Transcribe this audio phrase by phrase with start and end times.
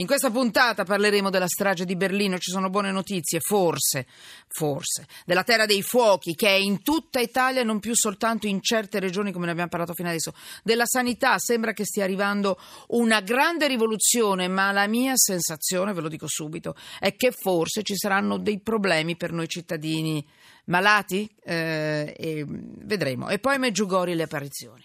[0.00, 4.06] In questa puntata parleremo della strage di Berlino, ci sono buone notizie, forse,
[4.48, 8.98] forse, della terra dei fuochi che è in tutta Italia, non più soltanto in certe
[8.98, 10.32] regioni come ne abbiamo parlato fino adesso,
[10.62, 12.58] della sanità, sembra che stia arrivando
[12.88, 17.94] una grande rivoluzione, ma la mia sensazione, ve lo dico subito, è che forse ci
[17.94, 20.26] saranno dei problemi per noi cittadini
[20.64, 23.28] malati, eh, e vedremo.
[23.28, 24.82] E poi Meggiugori le apparizioni.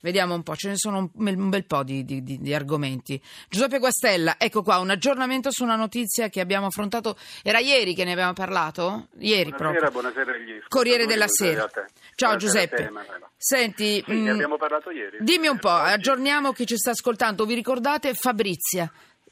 [0.00, 3.20] Vediamo un po', ce ne sono un bel po' di, di, di, argomenti.
[3.48, 7.16] Giuseppe Guastella, ecco qua, un aggiornamento su una notizia che abbiamo affrontato.
[7.42, 9.08] Era ieri che ne abbiamo parlato?
[9.18, 9.90] Ieri buonasera, proprio.
[9.90, 11.68] Buonasera agli Corriere della Sera.
[12.14, 12.76] Ciao buonasera Giuseppe.
[12.76, 12.92] Te,
[13.36, 15.18] Senti, sì, mh, abbiamo parlato ieri.
[15.20, 17.44] Dimmi un po', aggiorniamo chi ci sta ascoltando.
[17.44, 18.88] Vi ricordate Fabrizia,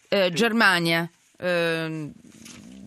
[0.09, 0.30] eh, sì.
[0.33, 1.09] Germania?
[1.39, 2.11] Eh,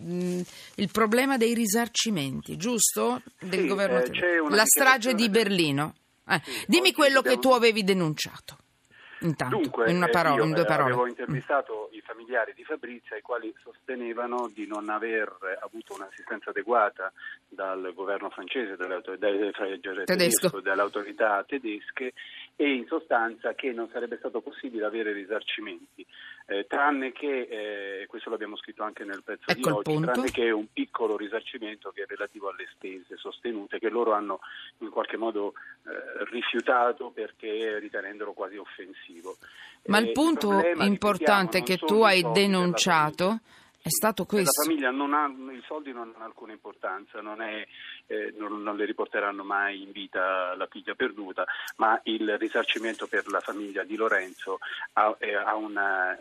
[0.02, 3.22] il problema dei risarcimenti, giusto?
[3.38, 5.94] Del sì, governo eh, La strage di Berlino.
[6.30, 8.56] Eh, dimmi quello che tu avevi denunciato.
[9.22, 10.92] Intanto, Dunque, in, una parola, in due parole.
[10.92, 11.96] Avevo intervistato mm.
[11.96, 15.30] i familiari di Fabrizia, i quali sostenevano di non aver
[15.62, 17.12] avuto un'assistenza adeguata
[17.46, 20.04] dal governo francese, tedesco.
[20.04, 22.14] tedesco, dalle autorità tedesche
[22.56, 26.06] e in sostanza che non sarebbe stato possibile avere risarcimenti.
[26.50, 27.46] Eh, tranne che,
[28.00, 31.92] eh, questo l'abbiamo scritto anche nel pezzo ecco di oggi, tranne che un piccolo risarcimento
[31.92, 34.40] che è relativo alle spese sostenute, che loro hanno
[34.78, 35.52] in qualche modo
[35.84, 39.36] eh, rifiutato perché ritenendolo quasi offensivo.
[39.86, 43.38] Ma il punto il importante che tu hai denunciato
[43.82, 44.62] è stato questo.
[44.62, 47.66] La famiglia non ha, i soldi non hanno alcuna importanza, non, è,
[48.06, 53.26] eh, non, non, le riporteranno mai in vita la figlia perduta, ma il risarcimento per
[53.28, 54.58] la famiglia di Lorenzo
[54.94, 56.16] ha, è, ha una,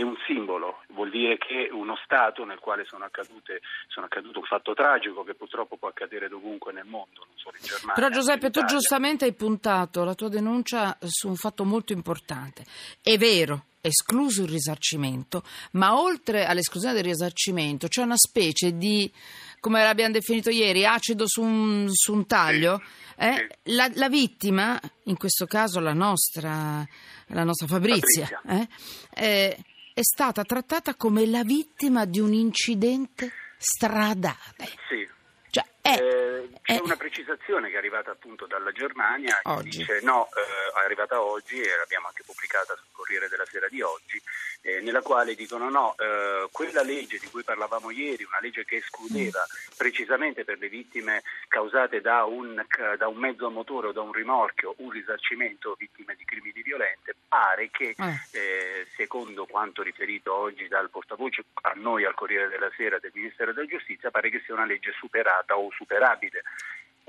[0.00, 4.44] è, un simbolo, vuol dire che uno Stato nel quale sono, accadute, sono accaduto un
[4.44, 7.94] fatto tragico che purtroppo può accadere dovunque nel mondo, non solo in Germania.
[7.94, 12.64] Però Giuseppe, tu giustamente hai puntato la tua denuncia su un fatto molto importante.
[13.02, 19.10] È vero escluso il risarcimento, ma oltre all'esclusione del risarcimento c'è una specie di,
[19.58, 22.82] come l'abbiamo definito ieri, acido su un, su un taglio.
[23.16, 23.48] Eh?
[23.64, 26.86] La, la, vittima, in questo caso la nostra,
[27.26, 28.40] la nostra Fabrizia.
[28.46, 28.68] Eh?
[29.14, 29.58] Eh,
[30.00, 34.64] è stata trattata come la vittima di un incidente stradale.
[34.88, 35.06] Sì.
[35.50, 36.80] Cioè, è, eh, c'è è...
[36.80, 39.78] una precisazione che è arrivata appunto dalla Germania che oggi.
[39.78, 43.82] dice no, eh, è arrivata oggi e l'abbiamo anche pubblicata sul Corriere della Sera di
[43.82, 44.20] oggi,
[44.62, 48.76] eh, nella quale dicono no, eh, quella legge di cui parlavamo ieri, una legge che
[48.76, 49.44] escludeva
[49.76, 52.64] precisamente per le vittime causate da un,
[52.98, 57.10] da un, mezzo a motore o da un rimorchio un risarcimento vittime di crimini violenti,
[57.26, 57.94] pare che
[58.32, 63.52] eh, secondo quanto riferito oggi dal portavoce a noi al Corriere della Sera del Ministero
[63.52, 66.42] della Giustizia, pare che sia una legge superata o superabile.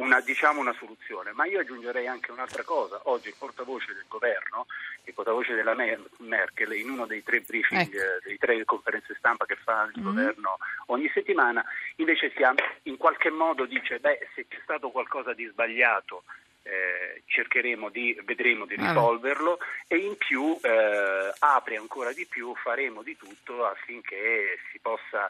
[0.01, 2.99] Una, diciamo una soluzione, ma io aggiungerei anche un'altra cosa.
[3.03, 4.65] Oggi il portavoce del governo,
[5.03, 5.75] il portavoce della
[6.17, 7.97] Merkel, in uno dei tre briefing, ecco.
[7.97, 10.09] eh, dei tre conferenze stampa che fa il mm-hmm.
[10.09, 10.57] governo
[10.87, 11.63] ogni settimana,
[11.97, 12.53] invece si ha,
[12.83, 16.23] in qualche modo dice, beh, se c'è stato qualcosa di sbagliato
[16.63, 23.01] eh, cercheremo di, vedremo di risolverlo e in più eh, apre ancora di più, faremo
[23.01, 25.29] di tutto affinché si possa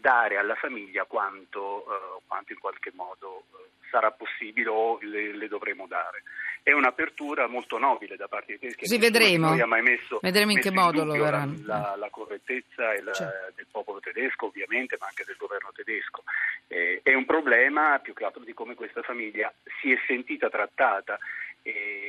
[0.00, 5.48] dare alla famiglia quanto, eh, quanto in qualche modo eh, sarà possibile o le, le,
[5.48, 6.22] dovremo dare.
[6.62, 8.86] È un'apertura molto nobile da parte dei tedeschi.
[8.86, 9.50] Sì, vedremo.
[9.50, 11.58] Non ha mai messo, vedremo in che modo lo verranno.
[11.64, 13.52] La, la, la, correttezza la, certo.
[13.54, 16.24] del popolo tedesco, ovviamente, ma anche del governo tedesco.
[16.68, 21.18] Eh, è un problema più che altro di come questa famiglia si è sentita trattata.
[21.62, 22.03] Eh,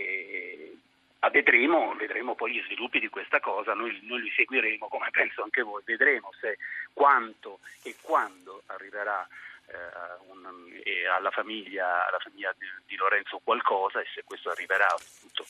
[1.35, 5.63] vedremo, vedremo, poi gli sviluppi di questa cosa, noi, noi, li seguiremo come penso anche
[5.63, 6.57] voi, vedremo se
[6.94, 9.28] quanto e quando arriverà
[9.68, 9.75] eh,
[10.29, 10.72] un,
[11.13, 15.45] alla, famiglia, alla famiglia di, di, Lorenzo qualcosa e se questo arriverà appunto.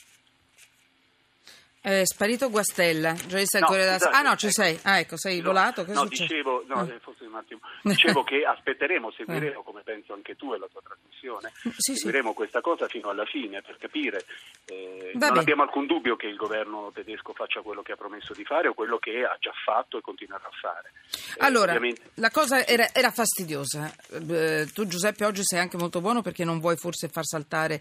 [1.86, 4.00] È sparito Guastella, giornalista no, da...
[4.00, 4.56] scusate, Ah no, ci ecco.
[4.56, 4.80] sei.
[4.82, 5.86] Ah ecco, sei no, volato?
[5.86, 6.24] Che no, succede?
[6.30, 7.00] dicevo, no, eh.
[7.00, 7.60] forse un attimo.
[7.84, 12.36] Dicevo che aspetteremo, seguiremo, come penso anche tu e la tua trasmissione, sì, seguiremo sì.
[12.36, 14.26] questa cosa fino alla fine per capire.
[14.66, 15.40] Eh, non bene.
[15.40, 18.74] abbiamo alcun dubbio che il governo tedesco faccia quello che ha promesso di fare o
[18.74, 20.92] quello che ha già fatto e continuerà a fare.
[21.12, 22.02] Eh, allora, ovviamente...
[22.16, 23.94] la cosa era, era fastidiosa.
[24.28, 27.80] Eh, tu Giuseppe oggi sei anche molto buono perché non vuoi forse far saltare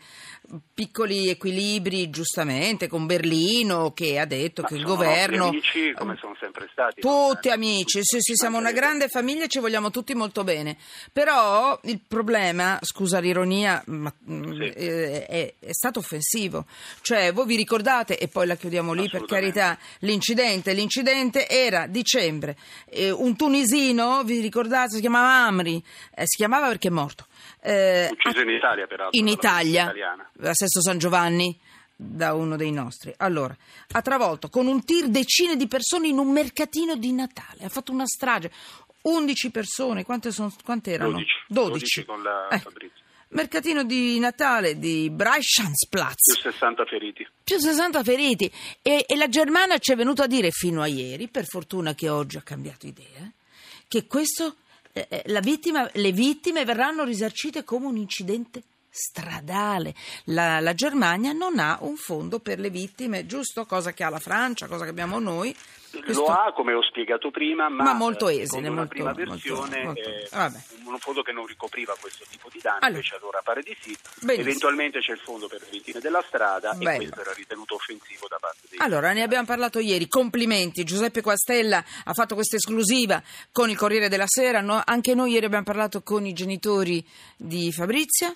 [0.75, 5.49] piccoli equilibri, giustamente, con Berlino che ha detto Ma che il governo...
[5.49, 7.01] Amici, come sono sempre stati.
[7.01, 10.77] Tutti amici, sì, sì, siamo una grande famiglia e ci vogliamo tutti molto bene.
[11.13, 14.73] Però il problema, scusa l'ironia, ma, sì.
[14.75, 16.67] eh, è, è, stato offensivo.
[17.01, 20.73] Cioè, voi vi ricordate, e poi la chiudiamo lì per carità, l'incidente.
[20.73, 22.57] L'incidente era dicembre.
[22.91, 25.83] Eh, un tunisino, vi ricordate, si chiamava Amri,
[26.15, 27.27] eh, si chiamava perché è morto.
[27.61, 29.19] Eh, Ucciso in Italia, peraltro.
[29.19, 29.87] In Italia,
[30.43, 31.59] a Sesto San Giovanni
[32.05, 33.13] da uno dei nostri.
[33.17, 33.57] Allora,
[33.93, 37.65] ha travolto con un tir decine di persone in un mercatino di Natale.
[37.65, 38.51] Ha fatto una strage.
[39.03, 41.13] 11 persone, quante, sono, quante erano?
[41.13, 41.27] 12.
[41.49, 42.59] 12 con la eh.
[42.59, 43.03] Fabrizio.
[43.29, 46.41] Mercatino di Natale di Breichansplatz.
[46.41, 47.27] Più 60 feriti.
[47.43, 48.51] Più 60 feriti.
[48.81, 52.09] E, e la Germania ci è venuta a dire fino a ieri, per fortuna che
[52.09, 53.29] oggi ha cambiato idea,
[53.89, 54.57] che questo,
[54.93, 58.63] eh, eh vittima, le vittime verranno risarcite come un incidente
[58.95, 59.93] stradale.
[60.27, 63.67] La, la, Germania non ha un fondo per le vittime, giusto?
[63.67, 65.55] Cosa che ha la Francia, cosa che abbiamo noi.
[65.91, 66.23] Questo...
[66.23, 68.69] Lo ha, come ho spiegato prima, ma, ma molto esile.
[68.69, 70.01] Molto, prima versione, molto,
[70.33, 70.37] molto.
[70.37, 72.97] Eh, un fondo che non ricopriva questo tipo di danni, allora.
[72.97, 73.97] invece allora pare di sì.
[74.21, 74.49] Benissimo.
[74.49, 76.91] Eventualmente c'è il fondo per le vittime della strada Bello.
[76.91, 78.79] e questo era ritenuto offensivo da parte dei...
[78.79, 80.85] Allora, ne abbiamo parlato ieri, complimenti.
[80.85, 84.83] Giuseppe Quastella ha fatto questa esclusiva con il Corriere della Sera, no?
[84.85, 87.05] anche noi ieri abbiamo parlato con i genitori
[87.37, 88.35] di Fabrizia.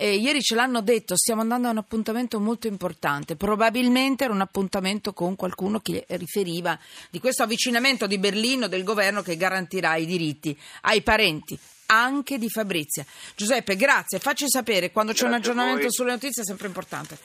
[0.00, 3.34] E ieri ce l'hanno detto, stiamo andando a un appuntamento molto importante.
[3.34, 6.78] Probabilmente era un appuntamento con qualcuno che riferiva
[7.10, 12.48] di questo avvicinamento di Berlino del governo che garantirà i diritti ai parenti anche di
[12.48, 13.04] Fabrizia.
[13.34, 14.18] Giuseppe, grazie.
[14.18, 17.16] Facci sapere quando grazie c'è un aggiornamento sulle notizie, è sempre importante.